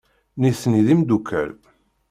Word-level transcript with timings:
Nitni 0.39 0.81
d 0.85 0.87
imeddukal. 0.93 1.51